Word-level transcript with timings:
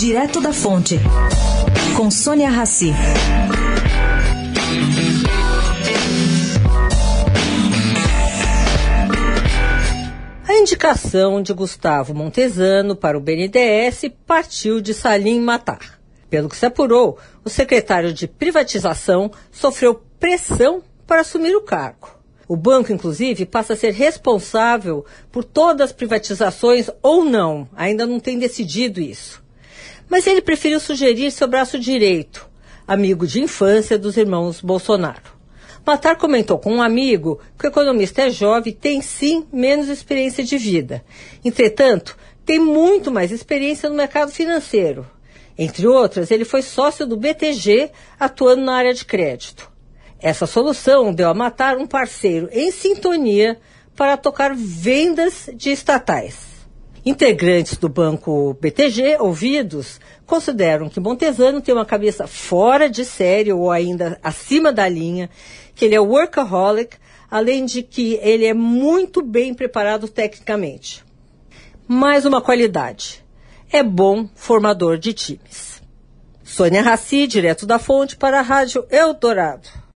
Direto 0.00 0.40
da 0.40 0.50
Fonte, 0.50 0.98
com 1.94 2.10
Sônia 2.10 2.48
Rassi. 2.48 2.90
A 10.48 10.54
indicação 10.54 11.42
de 11.42 11.52
Gustavo 11.52 12.14
Montesano 12.14 12.96
para 12.96 13.18
o 13.18 13.20
BNDES 13.20 14.06
partiu 14.26 14.80
de 14.80 14.94
Salim 14.94 15.38
Matar. 15.38 16.00
Pelo 16.30 16.48
que 16.48 16.56
se 16.56 16.64
apurou, 16.64 17.18
o 17.44 17.50
secretário 17.50 18.14
de 18.14 18.26
privatização 18.26 19.30
sofreu 19.52 20.02
pressão 20.18 20.82
para 21.06 21.20
assumir 21.20 21.54
o 21.54 21.60
cargo. 21.60 22.08
O 22.48 22.56
banco, 22.56 22.90
inclusive, 22.90 23.44
passa 23.44 23.74
a 23.74 23.76
ser 23.76 23.92
responsável 23.92 25.04
por 25.30 25.44
todas 25.44 25.90
as 25.90 25.92
privatizações 25.92 26.88
ou 27.02 27.22
não, 27.22 27.68
ainda 27.76 28.06
não 28.06 28.18
tem 28.18 28.38
decidido 28.38 28.98
isso. 28.98 29.49
Mas 30.10 30.26
ele 30.26 30.42
preferiu 30.42 30.80
sugerir 30.80 31.30
seu 31.30 31.46
braço 31.46 31.78
direito, 31.78 32.50
amigo 32.86 33.26
de 33.26 33.40
infância 33.40 33.96
dos 33.96 34.16
irmãos 34.16 34.60
Bolsonaro. 34.60 35.38
Matar 35.86 36.16
comentou 36.16 36.58
com 36.58 36.74
um 36.74 36.82
amigo 36.82 37.40
que 37.56 37.66
o 37.66 37.68
economista 37.68 38.22
é 38.22 38.30
jovem 38.30 38.72
e 38.72 38.76
tem 38.76 39.00
sim 39.00 39.46
menos 39.52 39.88
experiência 39.88 40.42
de 40.44 40.58
vida. 40.58 41.04
Entretanto, 41.44 42.16
tem 42.44 42.58
muito 42.58 43.10
mais 43.10 43.30
experiência 43.30 43.88
no 43.88 43.94
mercado 43.94 44.32
financeiro. 44.32 45.08
Entre 45.56 45.86
outras, 45.86 46.30
ele 46.30 46.44
foi 46.44 46.62
sócio 46.62 47.06
do 47.06 47.16
BTG, 47.16 47.90
atuando 48.18 48.62
na 48.62 48.74
área 48.74 48.92
de 48.92 49.04
crédito. 49.04 49.70
Essa 50.20 50.46
solução 50.46 51.14
deu 51.14 51.28
a 51.28 51.34
Matar 51.34 51.76
um 51.76 51.86
parceiro 51.86 52.48
em 52.52 52.70
sintonia 52.72 53.58
para 53.94 54.16
tocar 54.16 54.54
vendas 54.54 55.48
de 55.54 55.70
estatais. 55.70 56.49
Integrantes 57.10 57.76
do 57.76 57.88
banco 57.88 58.56
BTG, 58.60 59.16
ouvidos, 59.18 59.98
consideram 60.24 60.88
que 60.88 61.00
Montesano 61.00 61.60
tem 61.60 61.74
uma 61.74 61.84
cabeça 61.84 62.28
fora 62.28 62.88
de 62.88 63.04
série 63.04 63.52
ou 63.52 63.68
ainda 63.68 64.16
acima 64.22 64.72
da 64.72 64.88
linha, 64.88 65.28
que 65.74 65.84
ele 65.84 65.96
é 65.96 66.00
workaholic, 66.00 66.96
além 67.28 67.64
de 67.64 67.82
que 67.82 68.14
ele 68.22 68.44
é 68.44 68.54
muito 68.54 69.24
bem 69.24 69.52
preparado 69.52 70.06
tecnicamente. 70.06 71.04
Mais 71.88 72.24
uma 72.24 72.40
qualidade: 72.40 73.24
é 73.72 73.82
bom 73.82 74.28
formador 74.36 74.96
de 74.96 75.12
times. 75.12 75.82
Sônia 76.44 76.80
Raci, 76.80 77.26
direto 77.26 77.66
da 77.66 77.80
fonte 77.80 78.16
para 78.16 78.38
a 78.38 78.42
Rádio 78.42 78.86
Eldorado. 78.88 79.68